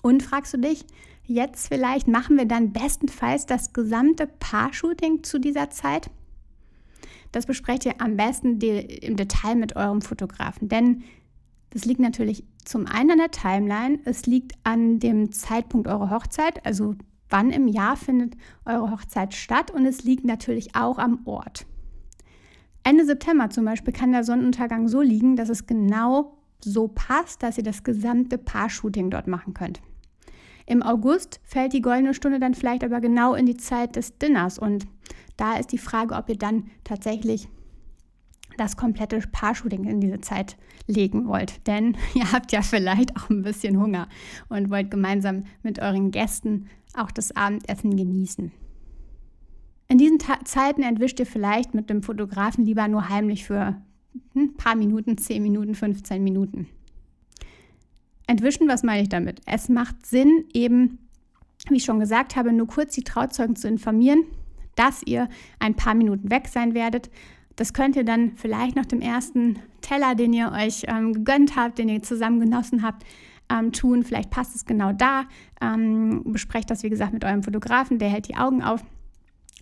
Und 0.02 0.22
fragst 0.22 0.54
du 0.54 0.58
dich, 0.58 0.84
jetzt 1.24 1.68
vielleicht 1.68 2.08
machen 2.08 2.36
wir 2.36 2.46
dann 2.46 2.72
bestenfalls 2.72 3.46
das 3.46 3.72
gesamte 3.72 4.26
Paar-Shooting 4.26 5.24
zu 5.24 5.40
dieser 5.40 5.70
Zeit? 5.70 6.10
Das 7.32 7.46
besprecht 7.46 7.84
ihr 7.84 8.00
am 8.00 8.16
besten 8.16 8.60
im 8.60 9.16
Detail 9.16 9.56
mit 9.56 9.76
eurem 9.76 10.00
Fotografen, 10.00 10.68
denn 10.68 11.04
das 11.70 11.84
liegt 11.84 12.00
natürlich 12.00 12.44
zum 12.64 12.86
einen 12.86 13.12
an 13.12 13.18
der 13.18 13.30
Timeline, 13.30 13.98
es 14.04 14.26
liegt 14.26 14.52
an 14.64 14.98
dem 14.98 15.32
Zeitpunkt 15.32 15.88
eurer 15.88 16.10
Hochzeit, 16.10 16.64
also 16.64 16.94
wann 17.28 17.50
im 17.50 17.68
Jahr 17.68 17.96
findet 17.96 18.34
eure 18.64 18.90
Hochzeit 18.90 19.34
statt 19.34 19.70
und 19.70 19.86
es 19.86 20.04
liegt 20.04 20.24
natürlich 20.24 20.74
auch 20.74 20.98
am 20.98 21.20
Ort. 21.24 21.66
Ende 22.82 23.04
September 23.04 23.50
zum 23.50 23.64
Beispiel 23.64 23.92
kann 23.92 24.12
der 24.12 24.24
Sonnenuntergang 24.24 24.86
so 24.86 25.00
liegen, 25.00 25.36
dass 25.36 25.48
es 25.48 25.66
genau 25.66 26.36
so 26.60 26.88
passt, 26.88 27.42
dass 27.42 27.58
ihr 27.58 27.64
das 27.64 27.82
gesamte 27.82 28.38
Paar-Shooting 28.38 29.10
dort 29.10 29.26
machen 29.26 29.54
könnt. 29.54 29.80
Im 30.66 30.82
August 30.82 31.40
fällt 31.44 31.72
die 31.72 31.80
goldene 31.80 32.14
Stunde 32.14 32.40
dann 32.40 32.54
vielleicht 32.54 32.84
aber 32.84 33.00
genau 33.00 33.34
in 33.34 33.46
die 33.46 33.56
Zeit 33.56 33.96
des 33.96 34.18
Dinners 34.18 34.58
und 34.58 34.86
da 35.36 35.56
ist 35.56 35.72
die 35.72 35.78
Frage, 35.78 36.14
ob 36.14 36.28
ihr 36.28 36.38
dann 36.38 36.70
tatsächlich 36.82 37.48
das 38.56 38.76
komplette 38.76 39.18
Paar-Shooting 39.20 39.84
in 39.84 40.00
diese 40.00 40.20
Zeit 40.20 40.56
legen 40.86 41.26
wollt. 41.26 41.66
Denn 41.66 41.96
ihr 42.14 42.32
habt 42.32 42.52
ja 42.52 42.62
vielleicht 42.62 43.16
auch 43.16 43.30
ein 43.30 43.42
bisschen 43.42 43.80
Hunger 43.80 44.08
und 44.48 44.70
wollt 44.70 44.90
gemeinsam 44.90 45.44
mit 45.62 45.78
euren 45.78 46.10
Gästen 46.10 46.68
auch 46.94 47.10
das 47.10 47.34
Abendessen 47.36 47.96
genießen. 47.96 48.52
In 49.88 49.98
diesen 49.98 50.18
Ta 50.18 50.38
Zeiten 50.44 50.82
entwischt 50.82 51.20
ihr 51.20 51.26
vielleicht 51.26 51.74
mit 51.74 51.90
dem 51.90 52.02
Fotografen 52.02 52.64
lieber 52.64 52.88
nur 52.88 53.08
heimlich 53.08 53.44
für 53.44 53.80
ein 54.34 54.54
paar 54.54 54.74
Minuten, 54.74 55.16
10 55.16 55.42
Minuten, 55.42 55.74
15 55.74 56.22
Minuten. 56.22 56.68
Entwischen, 58.26 58.66
was 58.66 58.82
meine 58.82 59.02
ich 59.02 59.08
damit? 59.08 59.40
Es 59.46 59.68
macht 59.68 60.04
Sinn, 60.04 60.44
eben, 60.52 60.98
wie 61.68 61.76
ich 61.76 61.84
schon 61.84 62.00
gesagt 62.00 62.34
habe, 62.34 62.52
nur 62.52 62.66
kurz 62.66 62.94
die 62.94 63.04
Trauzeugen 63.04 63.54
zu 63.54 63.68
informieren, 63.68 64.24
dass 64.74 65.02
ihr 65.04 65.28
ein 65.60 65.76
paar 65.76 65.94
Minuten 65.94 66.30
weg 66.30 66.48
sein 66.48 66.74
werdet. 66.74 67.08
Das 67.56 67.72
könnt 67.72 67.96
ihr 67.96 68.04
dann 68.04 68.32
vielleicht 68.36 68.76
nach 68.76 68.86
dem 68.86 69.00
ersten 69.00 69.58
Teller, 69.80 70.14
den 70.14 70.32
ihr 70.32 70.52
euch 70.52 70.84
ähm, 70.86 71.14
gegönnt 71.14 71.56
habt, 71.56 71.78
den 71.78 71.88
ihr 71.88 72.02
zusammen 72.02 72.38
genossen 72.38 72.82
habt, 72.82 73.04
ähm, 73.50 73.72
tun. 73.72 74.02
Vielleicht 74.02 74.30
passt 74.30 74.54
es 74.54 74.66
genau 74.66 74.92
da. 74.92 75.24
Ähm, 75.60 76.22
besprecht 76.24 76.70
das, 76.70 76.82
wie 76.82 76.90
gesagt, 76.90 77.12
mit 77.12 77.24
eurem 77.24 77.42
Fotografen, 77.42 77.98
der 77.98 78.08
hält 78.08 78.28
die 78.28 78.36
Augen 78.36 78.62
auf. 78.62 78.84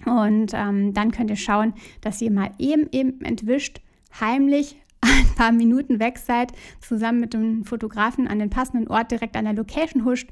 Und 0.04 0.52
ähm, 0.54 0.92
dann 0.92 1.12
könnt 1.12 1.30
ihr 1.30 1.36
schauen, 1.36 1.72
dass 2.00 2.20
ihr 2.20 2.30
mal 2.30 2.50
eben, 2.58 2.88
eben 2.90 3.20
entwischt, 3.20 3.80
heimlich 4.20 4.76
ein 5.00 5.34
paar 5.36 5.52
Minuten 5.52 6.00
weg 6.00 6.18
seid, 6.18 6.52
zusammen 6.80 7.20
mit 7.20 7.32
dem 7.32 7.64
Fotografen 7.64 8.26
an 8.26 8.40
den 8.40 8.50
passenden 8.50 8.88
Ort 8.88 9.12
direkt 9.12 9.36
an 9.36 9.44
der 9.44 9.54
Location 9.54 10.04
huscht. 10.04 10.30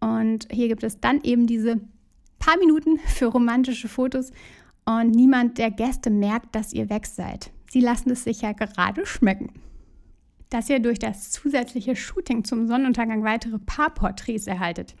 Und 0.00 0.48
hier 0.50 0.68
gibt 0.68 0.82
es 0.82 0.98
dann 0.98 1.20
eben 1.22 1.46
diese 1.46 1.80
paar 2.38 2.58
Minuten 2.58 2.98
für 3.06 3.26
romantische 3.26 3.88
Fotos 3.88 4.32
und 4.84 5.10
niemand 5.10 5.58
der 5.58 5.70
Gäste 5.70 6.10
merkt, 6.10 6.54
dass 6.54 6.72
ihr 6.72 6.90
weg 6.90 7.06
seid. 7.06 7.50
Sie 7.70 7.80
lassen 7.80 8.10
es 8.10 8.24
sich 8.24 8.42
ja 8.42 8.52
gerade 8.52 9.06
schmecken 9.06 9.50
dass 10.52 10.68
ihr 10.68 10.80
durch 10.80 10.98
das 10.98 11.30
zusätzliche 11.30 11.96
Shooting 11.96 12.44
zum 12.44 12.66
Sonnenuntergang 12.66 13.24
weitere 13.24 13.58
Paarporträts 13.58 14.46
erhaltet, 14.46 14.94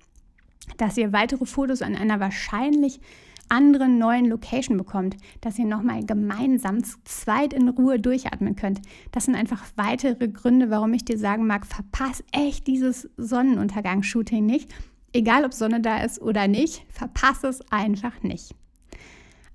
dass 0.78 0.96
ihr 0.96 1.12
weitere 1.12 1.44
Fotos 1.44 1.82
an 1.82 1.94
einer 1.94 2.20
wahrscheinlich 2.20 3.00
anderen 3.48 3.98
neuen 3.98 4.26
Location 4.26 4.78
bekommt, 4.78 5.16
dass 5.42 5.58
ihr 5.58 5.66
nochmal 5.66 6.06
gemeinsam 6.06 6.82
zu 6.82 6.96
zweit 7.04 7.52
in 7.52 7.68
Ruhe 7.68 8.00
durchatmen 8.00 8.56
könnt. 8.56 8.80
Das 9.10 9.26
sind 9.26 9.34
einfach 9.34 9.62
weitere 9.76 10.28
Gründe, 10.28 10.70
warum 10.70 10.94
ich 10.94 11.04
dir 11.04 11.18
sagen 11.18 11.46
mag, 11.46 11.66
verpass 11.66 12.24
echt 12.32 12.66
dieses 12.66 13.10
Sonnenuntergang-Shooting 13.18 14.46
nicht. 14.46 14.72
Egal 15.12 15.44
ob 15.44 15.52
Sonne 15.52 15.80
da 15.80 15.98
ist 15.98 16.22
oder 16.22 16.48
nicht, 16.48 16.86
verpass 16.88 17.44
es 17.44 17.60
einfach 17.70 18.22
nicht. 18.22 18.54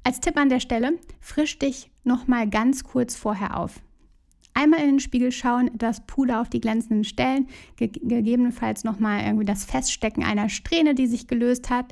Als 0.08 0.22
Tipp 0.22 0.38
an 0.38 0.48
der 0.48 0.62
Stelle, 0.62 0.94
frisch 1.20 1.60
dich 1.60 1.92
nochmal 2.06 2.50
ganz 2.50 2.86
kurz 2.86 3.18
vorher 3.18 3.60
auf. 3.60 3.82
Einmal 4.54 4.80
in 4.80 4.86
den 4.86 5.00
Spiegel 5.02 5.34
schauen, 5.34 5.68
etwas 5.68 6.08
Puder 6.08 6.40
auf 6.40 6.48
die 6.48 6.62
glänzenden 6.62 7.04
Stellen, 7.04 7.48
ge 7.76 7.90
gegebenenfalls 7.90 8.86
nochmal 8.86 9.26
irgendwie 9.26 9.44
das 9.44 9.66
Feststecken 9.66 10.24
einer 10.24 10.48
Strähne, 10.48 10.96
die 10.96 11.08
sich 11.08 11.28
gelöst 11.28 11.70
hat, 11.70 11.92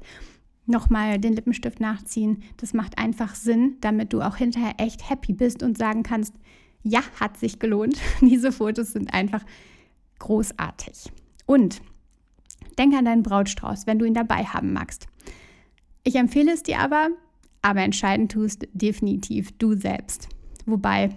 nochmal 0.65 1.19
den 1.19 1.33
Lippenstift 1.33 1.81
nachziehen. 1.81 2.41
Das 2.55 2.73
macht 2.73 2.97
einfach 2.97 3.35
Sinn, 3.35 3.75
damit 3.81 4.13
du 4.13 4.21
auch 4.21 4.37
hinterher 4.37 4.75
echt 4.77 5.09
happy 5.09 5.33
bist 5.33 5.61
und 5.61 5.77
sagen 5.77 6.03
kannst, 6.03 6.35
ja, 6.83 7.01
hat 7.19 7.35
sich 7.37 7.59
gelohnt. 7.59 7.99
Diese 8.21 8.53
Fotos 8.53 8.93
sind 8.93 9.13
einfach 9.13 9.43
großartig. 10.19 11.11
Und 11.45 11.81
denk 12.77 12.95
an 12.95 13.03
deinen 13.03 13.23
Brautstrauß, 13.23 13.87
wenn 13.87 13.99
du 13.99 14.05
ihn 14.05 14.13
dabei 14.13 14.45
haben 14.45 14.71
magst. 14.71 15.07
Ich 16.05 16.15
empfehle 16.15 16.53
es 16.53 16.63
dir 16.63 16.79
aber, 16.79 17.09
aber 17.65 17.81
entscheiden 17.81 18.29
tust 18.29 18.67
definitiv 18.73 19.51
du 19.57 19.73
selbst. 19.73 20.29
Wobei 20.67 21.09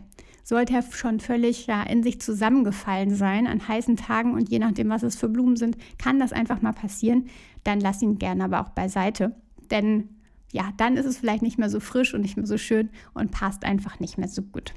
sollte 0.43 0.73
er 0.73 0.83
schon 0.83 1.21
völlig 1.21 1.67
ja, 1.67 1.83
in 1.83 2.03
sich 2.03 2.23
zusammengefallen 2.23 3.15
sein 3.15 3.47
an 3.47 3.69
heißen 3.69 3.99
Tagen 3.99 4.33
und 4.33 4.49
je 4.49 4.59
nachdem, 4.59 4.89
was 4.89 5.03
es 5.03 5.15
für 5.15 5.29
Blumen 5.29 5.57
sind, 5.57 5.77
kann 5.99 6.19
das 6.19 6.33
einfach 6.33 6.63
mal 6.63 6.73
passieren, 6.73 7.27
dann 7.65 7.81
lass 7.81 8.01
ihn 8.01 8.19
gerne 8.19 8.45
aber 8.45 8.63
auch 8.63 8.71
beiseite. 8.71 9.37
Denn 9.71 10.09
ja, 10.51 10.71
dann 10.79 10.97
ist 10.97 11.05
es 11.05 11.19
vielleicht 11.19 11.43
nicht 11.43 11.59
mehr 11.59 11.69
so 11.69 11.81
frisch 11.81 12.15
und 12.15 12.23
nicht 12.23 12.39
mehr 12.39 12.47
so 12.47 12.57
schön 12.57 12.89
und 13.13 13.31
passt 13.31 13.67
einfach 13.67 14.01
nicht 14.01 14.17
mehr 14.17 14.29
so 14.29 14.41
gut. 14.41 14.73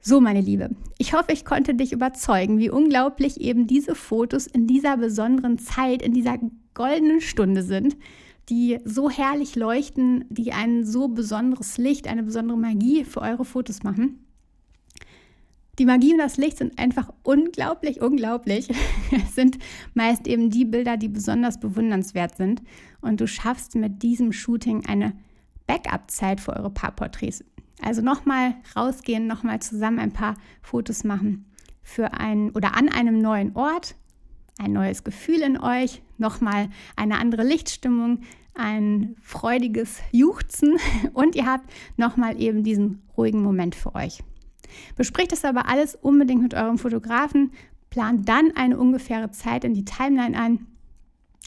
So, 0.00 0.20
meine 0.20 0.40
Liebe, 0.40 0.70
ich 0.98 1.12
hoffe, 1.12 1.30
ich 1.30 1.44
konnte 1.44 1.76
dich 1.76 1.92
überzeugen, 1.92 2.58
wie 2.58 2.70
unglaublich 2.70 3.40
eben 3.40 3.68
diese 3.68 3.94
Fotos 3.94 4.48
in 4.48 4.66
dieser 4.66 4.96
besonderen 4.96 5.58
Zeit, 5.58 6.02
in 6.02 6.14
dieser 6.14 6.38
goldenen 6.74 7.20
Stunde 7.20 7.62
sind 7.62 7.96
die 8.48 8.78
so 8.84 9.10
herrlich 9.10 9.56
leuchten, 9.56 10.24
die 10.28 10.52
ein 10.52 10.84
so 10.84 11.08
besonderes 11.08 11.78
Licht, 11.78 12.06
eine 12.06 12.22
besondere 12.22 12.58
Magie 12.58 13.04
für 13.04 13.20
eure 13.20 13.44
Fotos 13.44 13.82
machen. 13.82 14.26
Die 15.78 15.84
Magie 15.84 16.12
und 16.12 16.18
das 16.18 16.38
Licht 16.38 16.56
sind 16.58 16.78
einfach 16.78 17.12
unglaublich, 17.22 18.00
unglaublich. 18.00 18.68
Es 19.12 19.34
sind 19.34 19.58
meist 19.94 20.26
eben 20.26 20.48
die 20.48 20.64
Bilder, 20.64 20.96
die 20.96 21.08
besonders 21.08 21.60
bewundernswert 21.60 22.36
sind. 22.36 22.62
Und 23.02 23.20
du 23.20 23.26
schaffst 23.26 23.74
mit 23.74 24.02
diesem 24.02 24.32
Shooting 24.32 24.86
eine 24.86 25.12
Backup-Zeit 25.66 26.40
für 26.40 26.56
eure 26.56 26.70
Paarporträts. 26.70 27.44
Also 27.82 28.00
nochmal 28.00 28.54
rausgehen, 28.74 29.26
nochmal 29.26 29.60
zusammen 29.60 29.98
ein 29.98 30.12
paar 30.12 30.34
Fotos 30.62 31.04
machen 31.04 31.44
für 31.82 32.14
einen 32.14 32.50
oder 32.50 32.74
an 32.76 32.88
einem 32.88 33.18
neuen 33.18 33.54
Ort, 33.54 33.96
ein 34.58 34.72
neues 34.72 35.04
Gefühl 35.04 35.42
in 35.42 35.60
euch, 35.60 36.02
nochmal 36.18 36.68
eine 36.96 37.18
andere 37.18 37.44
Lichtstimmung, 37.44 38.20
ein 38.54 39.16
freudiges 39.20 40.00
Juchzen 40.12 40.78
und 41.12 41.36
ihr 41.36 41.46
habt 41.46 41.70
nochmal 41.96 42.40
eben 42.40 42.62
diesen 42.62 43.02
ruhigen 43.16 43.42
Moment 43.42 43.74
für 43.74 43.94
euch. 43.94 44.20
Bespricht 44.96 45.32
das 45.32 45.44
aber 45.44 45.68
alles 45.68 45.94
unbedingt 45.94 46.42
mit 46.42 46.54
eurem 46.54 46.78
Fotografen, 46.78 47.52
plant 47.90 48.28
dann 48.28 48.52
eine 48.56 48.78
ungefähre 48.78 49.30
Zeit 49.30 49.64
in 49.64 49.74
die 49.74 49.84
Timeline 49.84 50.38
ein. 50.38 50.66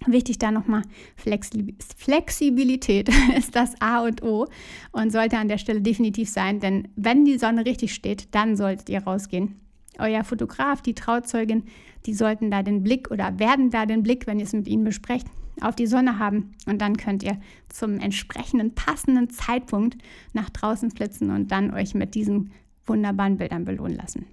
Wichtig 0.05 0.39
da 0.39 0.49
nochmal, 0.49 0.83
Flexibilität 1.17 3.09
ist 3.37 3.53
das 3.55 3.73
A 3.81 4.05
und 4.05 4.23
O 4.23 4.47
und 4.93 5.11
sollte 5.11 5.37
an 5.37 5.49
der 5.49 5.57
Stelle 5.57 5.81
definitiv 5.81 6.29
sein, 6.29 6.61
denn 6.61 6.87
wenn 6.95 7.25
die 7.25 7.37
Sonne 7.37 7.65
richtig 7.65 7.93
steht, 7.93 8.33
dann 8.33 8.55
solltet 8.55 8.87
ihr 8.87 9.03
rausgehen 9.03 9.59
euer 10.00 10.24
Fotograf, 10.24 10.82
die 10.82 10.96
Trauzeugin, 10.96 11.63
die 12.06 12.13
sollten 12.13 12.50
da 12.51 12.63
den 12.63 12.84
Blick 12.84 13.12
oder 13.12 13.39
werden 13.39 13.70
da 13.70 13.86
den 13.86 14.03
Blick, 14.03 14.27
wenn 14.27 14.39
ihr 14.39 14.46
es 14.46 14.53
mit 14.53 14.68
ihnen 14.68 14.84
besprecht, 14.84 15.27
auf 15.62 15.75
die 15.75 15.88
Sonne 15.88 16.20
haben. 16.20 16.51
Und 16.65 16.82
dann 16.82 16.98
könnt 16.98 17.24
ihr 17.24 17.39
zum 17.70 18.00
entsprechenden 18.00 18.75
passenden 18.75 19.29
Zeitpunkt 19.29 19.98
nach 20.34 20.50
draußen 20.50 20.91
flitzen 20.91 21.32
und 21.32 21.51
dann 21.51 21.74
euch 21.74 21.94
mit 21.94 22.15
diesen 22.15 22.51
wunderbaren 22.86 23.38
Bildern 23.38 23.65
belohnen 23.65 23.98
lassen. 23.98 24.25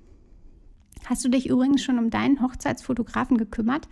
Hast 1.04 1.24
du 1.24 1.28
dich 1.28 1.48
übrigens 1.48 1.82
schon 1.82 1.98
um 1.98 2.10
deinen 2.10 2.40
Hochzeitsfotografen 2.40 3.36
gekümmert? 3.36 3.88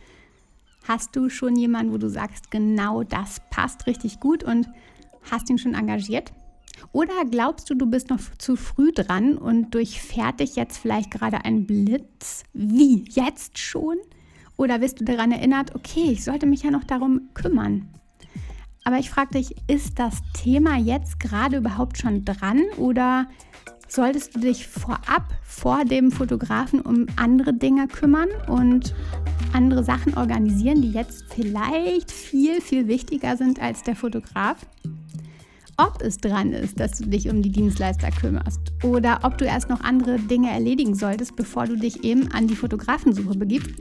Hast 0.86 1.14
du 1.16 1.28
schon 1.28 1.56
jemanden, 1.56 1.92
wo 1.92 1.98
du 1.98 2.08
sagst, 2.08 2.50
genau 2.50 3.02
das 3.04 3.40
passt 3.50 3.86
richtig 3.86 4.20
gut 4.20 4.42
und 4.44 4.68
hast 5.30 5.48
ihn 5.48 5.58
schon 5.58 5.74
engagiert? 5.74 6.32
Oder 6.92 7.24
glaubst 7.30 7.70
du, 7.70 7.74
du 7.74 7.86
bist 7.86 8.10
noch 8.10 8.20
zu 8.38 8.56
früh 8.56 8.92
dran 8.92 9.36
und 9.36 9.74
durchfährt 9.74 10.40
dich 10.40 10.56
jetzt 10.56 10.78
vielleicht 10.78 11.10
gerade 11.10 11.44
ein 11.44 11.66
Blitz? 11.66 12.44
Wie? 12.52 13.04
Jetzt 13.10 13.58
schon? 13.58 13.96
Oder 14.56 14.78
bist 14.78 15.00
du 15.00 15.04
daran 15.04 15.32
erinnert, 15.32 15.74
okay, 15.74 16.10
ich 16.12 16.24
sollte 16.24 16.46
mich 16.46 16.62
ja 16.62 16.70
noch 16.70 16.84
darum 16.84 17.28
kümmern? 17.34 17.88
Aber 18.84 18.98
ich 18.98 19.10
frage 19.10 19.38
dich, 19.38 19.56
ist 19.66 19.98
das 19.98 20.18
Thema 20.34 20.76
jetzt 20.76 21.18
gerade 21.18 21.56
überhaupt 21.56 21.98
schon 21.98 22.24
dran 22.24 22.60
oder 22.76 23.26
solltest 23.88 24.36
du 24.36 24.40
dich 24.40 24.66
vorab 24.68 25.24
vor 25.42 25.84
dem 25.84 26.10
Fotografen 26.10 26.80
um 26.80 27.06
andere 27.16 27.54
Dinge 27.54 27.88
kümmern 27.88 28.28
und 28.46 28.94
andere 29.52 29.84
Sachen 29.84 30.14
organisieren, 30.16 30.82
die 30.82 30.90
jetzt 30.90 31.24
vielleicht 31.32 32.10
viel, 32.12 32.60
viel 32.60 32.86
wichtiger 32.86 33.36
sind 33.36 33.60
als 33.60 33.82
der 33.82 33.96
Fotograf? 33.96 34.66
Ob 35.76 36.02
es 36.02 36.18
dran 36.18 36.52
ist, 36.52 36.78
dass 36.78 36.98
du 36.98 37.06
dich 37.06 37.28
um 37.28 37.42
die 37.42 37.50
Dienstleister 37.50 38.10
kümmerst 38.10 38.60
oder 38.84 39.20
ob 39.22 39.38
du 39.38 39.44
erst 39.44 39.68
noch 39.68 39.80
andere 39.80 40.18
Dinge 40.18 40.50
erledigen 40.50 40.94
solltest, 40.94 41.34
bevor 41.34 41.66
du 41.66 41.76
dich 41.76 42.04
eben 42.04 42.30
an 42.30 42.46
die 42.46 42.54
Fotografensuche 42.54 43.36
begibst, 43.36 43.74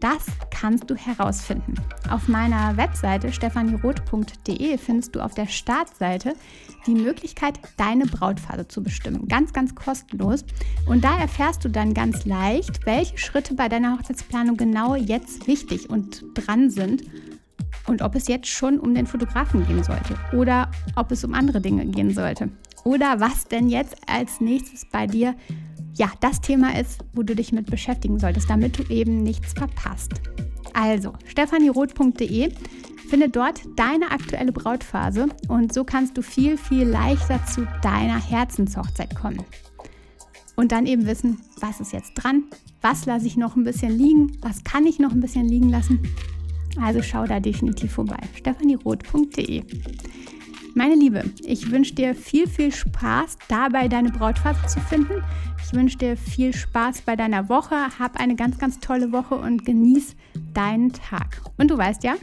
das 0.00 0.26
kannst 0.50 0.90
du 0.90 0.94
herausfinden. 0.94 1.74
Auf 2.08 2.28
meiner 2.28 2.76
Webseite 2.76 3.32
stefanieroth.de 3.32 4.78
findest 4.78 5.16
du 5.16 5.20
auf 5.20 5.34
der 5.34 5.46
Startseite 5.46 6.34
die 6.86 6.94
Möglichkeit, 6.94 7.58
deine 7.76 8.06
Brautphase 8.06 8.68
zu 8.68 8.82
bestimmen. 8.82 9.26
Ganz, 9.26 9.52
ganz 9.52 9.74
kostenlos. 9.74 10.44
Und 10.86 11.02
da 11.02 11.18
erfährst 11.18 11.64
du 11.64 11.68
dann 11.68 11.94
ganz 11.94 12.26
leicht, 12.26 12.86
welche 12.86 13.18
Schritte 13.18 13.54
bei 13.54 13.68
deiner 13.68 13.96
Hochzeitsplanung 13.96 14.56
genau 14.56 14.94
jetzt 14.94 15.48
wichtig 15.48 15.90
und 15.90 16.24
dran 16.34 16.70
sind 16.70 17.02
und 17.88 18.02
ob 18.02 18.14
es 18.14 18.28
jetzt 18.28 18.48
schon 18.48 18.78
um 18.78 18.94
den 18.94 19.06
Fotografen 19.06 19.66
gehen 19.66 19.82
sollte 19.82 20.14
oder 20.36 20.70
ob 20.96 21.10
es 21.10 21.24
um 21.24 21.34
andere 21.34 21.60
Dinge 21.60 21.86
gehen 21.86 22.12
sollte. 22.12 22.50
Oder 22.84 23.20
was 23.20 23.46
denn 23.46 23.68
jetzt 23.68 23.96
als 24.06 24.40
nächstes 24.40 24.86
bei 24.90 25.06
dir 25.06 25.34
ja, 25.98 26.10
das 26.20 26.40
Thema 26.40 26.78
ist, 26.78 27.04
wo 27.12 27.22
du 27.24 27.34
dich 27.34 27.52
mit 27.52 27.68
beschäftigen 27.70 28.20
solltest, 28.20 28.48
damit 28.48 28.78
du 28.78 28.84
eben 28.84 29.24
nichts 29.24 29.52
verpasst. 29.52 30.12
Also, 30.72 31.12
stefanieroth.de 31.26 32.52
Finde 33.08 33.30
dort 33.30 33.62
deine 33.76 34.10
aktuelle 34.10 34.52
Brautphase 34.52 35.28
und 35.48 35.72
so 35.72 35.82
kannst 35.82 36.16
du 36.16 36.22
viel, 36.22 36.58
viel 36.58 36.86
leichter 36.86 37.44
zu 37.46 37.66
deiner 37.82 38.20
Herzenshochzeit 38.22 39.16
kommen. 39.16 39.42
Und 40.56 40.72
dann 40.72 40.86
eben 40.86 41.06
wissen, 41.06 41.40
was 41.58 41.80
ist 41.80 41.92
jetzt 41.92 42.14
dran, 42.14 42.44
was 42.82 43.06
lasse 43.06 43.26
ich 43.26 43.36
noch 43.36 43.56
ein 43.56 43.64
bisschen 43.64 43.96
liegen, 43.96 44.36
was 44.42 44.62
kann 44.62 44.86
ich 44.86 44.98
noch 44.98 45.12
ein 45.12 45.20
bisschen 45.20 45.48
liegen 45.48 45.70
lassen. 45.70 46.00
Also 46.80 47.02
schau 47.02 47.26
da 47.26 47.40
definitiv 47.40 47.92
vorbei. 47.92 48.18
stefanieroth.de 48.36 49.64
meine 50.78 50.94
Liebe, 50.94 51.24
ich 51.44 51.72
wünsche 51.72 51.96
dir 51.96 52.14
viel, 52.14 52.46
viel 52.46 52.72
Spaß 52.72 53.36
dabei, 53.48 53.88
deine 53.88 54.10
Brautphase 54.10 54.64
zu 54.68 54.78
finden. 54.78 55.24
Ich 55.60 55.72
wünsche 55.72 55.98
dir 55.98 56.16
viel 56.16 56.54
Spaß 56.54 57.00
bei 57.00 57.16
deiner 57.16 57.48
Woche. 57.48 57.74
Hab 57.98 58.20
eine 58.20 58.36
ganz, 58.36 58.58
ganz 58.58 58.78
tolle 58.78 59.10
Woche 59.10 59.34
und 59.34 59.64
genieß 59.64 60.14
deinen 60.54 60.92
Tag. 60.92 61.42
Und 61.56 61.72
du 61.72 61.76
weißt 61.76 62.04
ja, 62.04 62.14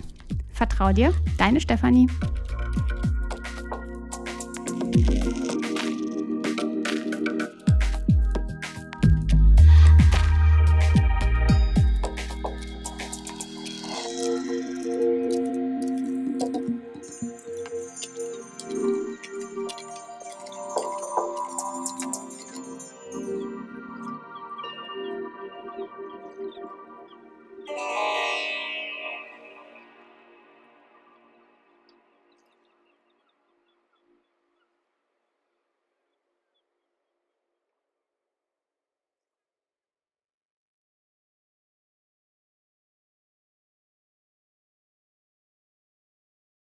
vertrau 0.54 0.94
dir, 0.94 1.14
deine 1.38 1.60
Stefanie. 1.60 2.08
Música 14.16 14.75